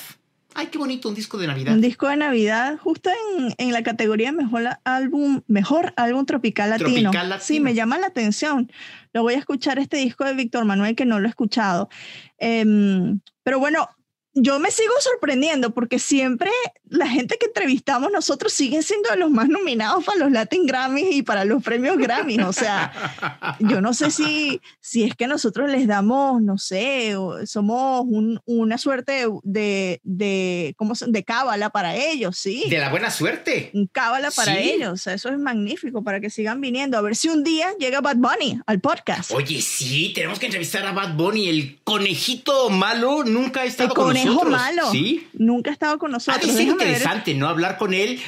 [0.53, 1.73] Ay, qué bonito, un disco de Navidad.
[1.73, 3.11] Un disco de Navidad, justo
[3.57, 7.11] en, la categoría mejor álbum, mejor álbum tropical latino.
[7.11, 7.45] tropical latino.
[7.47, 8.71] Sí, me llama la atención.
[9.15, 11.89] Lo voy a escuchar este disco de Víctor Manuel que no lo he escuchado.
[12.37, 13.89] Em, pero bueno,
[14.35, 16.51] yo me sigo sorprendiendo porque siempre
[16.89, 21.15] la gente que entrevistamos nosotros siguen siendo de los más nominados para los Latin Grammys
[21.15, 22.41] y para los premios Grammys.
[22.41, 27.15] O sea, yo no sé si, si es que nosotros les damos, no sé,
[27.47, 28.05] somos
[28.45, 32.65] una suerte de, de, ¿cómo de cábala para ellos, sí.
[32.69, 33.71] De la buena suerte.
[33.73, 35.07] Un cábala para ellos.
[35.07, 36.99] Eso es magnífico para que sigan viniendo.
[36.99, 39.31] A ver si un día llega Bad Bunny al podcast.
[39.33, 41.49] Oye, sí, tenemos que entrevistar a Bad Bunny.
[41.49, 44.91] El conejito malo nunca ha estado con nosotros malo.
[44.91, 45.29] Sí.
[45.35, 46.49] Nunca ha estado con nosotros.
[46.49, 47.49] es interesante, ¿no?
[47.49, 48.21] Hablar con él.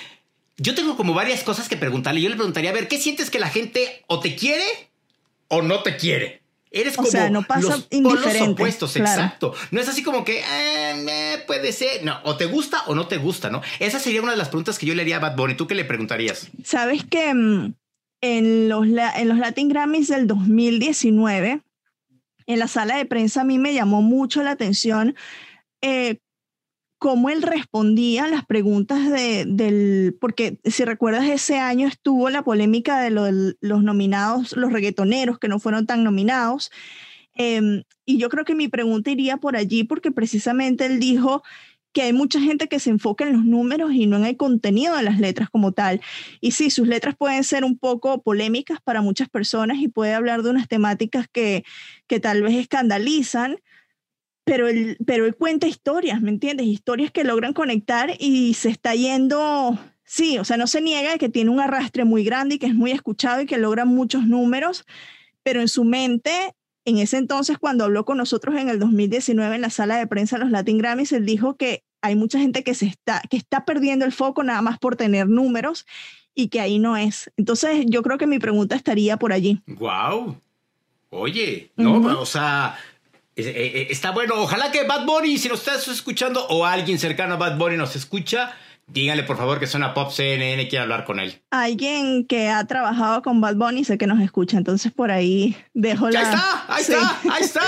[0.59, 2.23] Yo tengo como varias cosas que preguntarle.
[2.23, 4.65] Yo le preguntaría, a ver, ¿qué sientes que la gente o te quiere
[5.49, 6.43] o no te quiere?
[6.71, 9.55] Eres como sea, no pasa los opuestos, exacto.
[9.71, 13.17] No es así como que eh, puede ser, no, o te gusta o no te
[13.17, 13.63] gusta, ¿no?
[13.79, 15.55] Esa sería una de las preguntas que yo le haría a Bad Bunny.
[15.55, 16.51] ¿Tú qué le preguntarías?
[16.65, 17.75] Sabes que mm,
[18.21, 21.63] en los, en los Latin Grammys del 2019,
[22.47, 25.15] en la sala de prensa a mí me llamó mucho la atención
[25.81, 26.19] eh,
[26.99, 32.43] cómo él respondía a las preguntas de, del, porque si recuerdas ese año estuvo la
[32.43, 36.71] polémica de los nominados, los reggaetoneros que no fueron tan nominados,
[37.35, 41.43] em, y yo creo que mi pregunta iría por allí porque precisamente él dijo
[41.93, 44.97] que hay mucha gente que se enfoca en los números y no en el contenido
[44.97, 46.03] de las letras como tal.
[46.43, 50.43] Y sí, sus letras pueden ser un poco polémicas para muchas personas y puede hablar
[50.43, 51.65] de unas temáticas que,
[52.07, 53.57] que tal vez escandalizan,
[54.47, 56.69] pero él, pero él cuenta historias, ¿me entiendes?
[56.69, 61.19] Historias que logran conectar y se está yendo, sí, o sea, no se niega de
[61.19, 64.25] que tiene un arrastre muy grande y que es muy escuchado y que logra muchos
[64.25, 64.85] números,
[65.43, 69.63] pero en su mente, en ese entonces, cuando habló con nosotros en el 2019 en
[69.63, 72.75] la sala de prensa de los Latin Grammys, él dijo que hay mucha gente que,
[72.75, 75.87] se está, que está perdiendo el foco nada más por tener números
[76.37, 77.33] y que ahí no es.
[77.37, 79.61] Entonces, yo creo que mi pregunta estaría por allí.
[79.67, 80.37] ¡Wow!
[81.11, 82.77] Oye, no, o sea,
[83.37, 84.35] está bueno.
[84.37, 87.95] Ojalá que Bad Bunny, si nos estás escuchando o alguien cercano a Bad Bunny nos
[87.95, 88.55] escucha,
[88.87, 91.41] díganle por favor que suena Pop CNN, quiere hablar con él.
[91.51, 96.09] Alguien que ha trabajado con Bad Bunny sé que nos escucha, entonces por ahí dejo
[96.11, 96.21] la...
[96.21, 96.65] ¡Ahí está!
[96.69, 97.21] ¡Ahí está!
[97.31, 97.63] ¡Ahí está!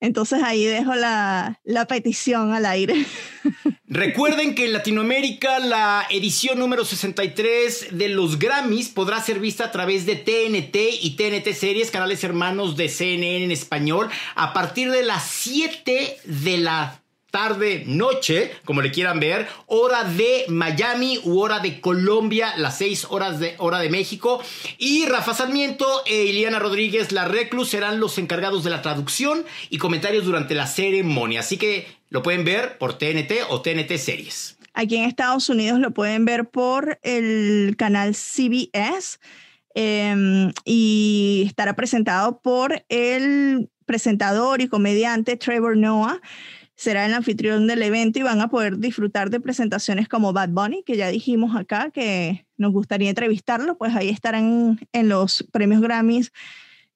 [0.00, 3.06] Entonces ahí dejo la, la petición al aire.
[3.86, 9.72] Recuerden que en Latinoamérica la edición número 63 de los Grammys podrá ser vista a
[9.72, 15.02] través de TNT y TNT Series, canales hermanos de CNN en español, a partir de
[15.02, 17.03] las 7 de la
[17.34, 23.08] tarde, noche, como le quieran ver, hora de Miami u hora de Colombia, las 6
[23.10, 24.40] horas de hora de México.
[24.78, 29.78] Y Rafa Sarmiento e Iliana Rodríguez, la reclus, serán los encargados de la traducción y
[29.78, 31.40] comentarios durante la ceremonia.
[31.40, 34.56] Así que lo pueden ver por TNT o TNT Series.
[34.72, 39.18] Aquí en Estados Unidos lo pueden ver por el canal CBS
[39.74, 46.20] em, y estará presentado por el presentador y comediante Trevor Noah
[46.76, 50.82] será el anfitrión del evento y van a poder disfrutar de presentaciones como Bad Bunny,
[50.84, 56.32] que ya dijimos acá que nos gustaría entrevistarlo, pues ahí estarán en los premios Grammys.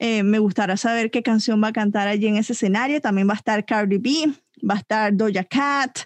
[0.00, 3.00] Eh, me gustaría saber qué canción va a cantar allí en ese escenario.
[3.00, 4.32] También va a estar Cardi B,
[4.68, 6.00] va a estar Doja Cat,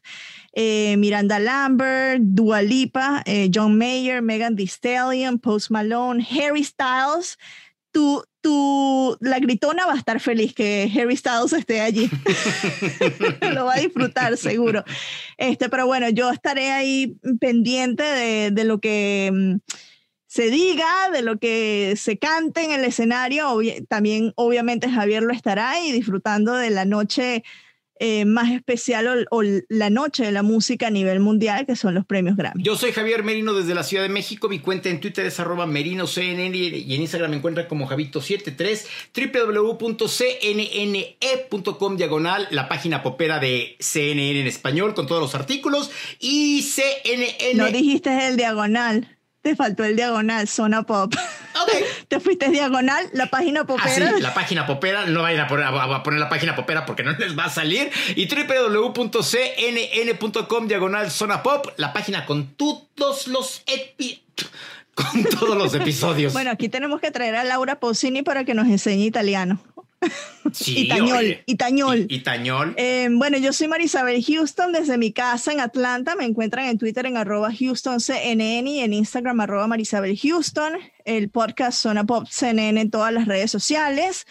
[0.55, 7.39] eh, Miranda Lambert, Dua Lipa, eh, John Mayer, Megan Thee Stallion, Post Malone, Harry Styles,
[7.91, 12.11] tu, tu, la gritona va a estar feliz que Harry Styles esté allí.
[13.55, 14.85] Lo va a disfrutar, seguro.
[15.39, 19.73] Este, pero bueno, yo estaré ahí pendiente de, de lo que mm,
[20.27, 23.59] se diga, de lo que se cante en el escenario.
[23.89, 27.45] también, obviamente, Javier lo estará y disfrutando de la noche
[28.05, 32.05] eh, más especial o, la noche de la música a nivel mundial, que son los
[32.05, 32.61] premios Grammy.
[32.61, 34.49] Yo soy Javier Merino desde la Ciudad de México.
[34.49, 39.97] Mi cuenta en Twitter es arroba merinoCNN y en Instagram me encuentra como Javito73, www.cnne.com
[41.97, 47.55] diagonal, la página popera de CNN en español con todos los artículos y CNN.
[47.55, 49.17] No dijiste el diagonal.
[49.43, 51.13] Te faltó el diagonal, zona pop.
[52.09, 53.91] Te fuiste diagonal, la página popera.
[54.11, 55.07] Ah, sí, la página popera.
[55.07, 57.91] No vayan a poner, a poner la página popera porque no les va a salir.
[58.15, 59.09] Y www.cnn.com
[60.69, 63.65] diagonal zona pop, la página con todos los
[64.95, 66.33] con todos los episodios.
[66.33, 69.59] bueno, aquí tenemos que traer a Laura Posini para que nos enseñe italiano.
[70.53, 72.07] Sí, Itañol, Itañol.
[72.09, 72.75] Itañol.
[72.77, 76.15] Eh, bueno, yo soy Marisabel Houston desde mi casa en Atlanta.
[76.17, 80.75] Me encuentran en Twitter en arroba HoustonCNN y en Instagram arroba Marisabel Houston.
[81.05, 84.27] El podcast Zona Pop CNN en todas las redes sociales.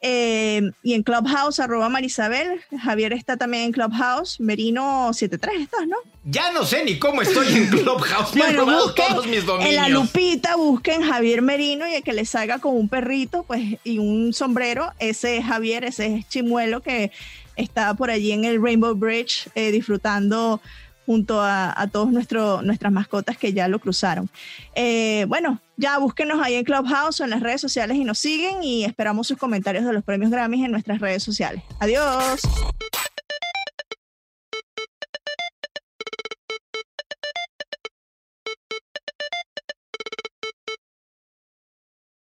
[0.00, 2.60] Eh, y en Clubhouse, arroba Marisabel.
[2.80, 4.38] Javier está también en Clubhouse.
[4.38, 5.96] Merino73 estás, ¿no?
[6.24, 8.34] Ya no sé ni cómo estoy en Clubhouse.
[8.34, 9.70] Me bueno, han todos mis dominios.
[9.70, 13.62] En la lupita busquen Javier Merino y el que le salga con un perrito pues,
[13.82, 14.92] y un sombrero.
[14.98, 17.10] Ese es Javier, ese es Chimuelo que
[17.56, 20.60] está por allí en el Rainbow Bridge eh, disfrutando
[21.08, 24.28] junto a, a todos nuestras mascotas que ya lo cruzaron.
[24.74, 28.62] Eh, bueno, ya búsquenos ahí en Clubhouse o en las redes sociales y nos siguen
[28.62, 31.62] y esperamos sus comentarios de los premios Grammys en nuestras redes sociales.
[31.80, 32.42] Adiós.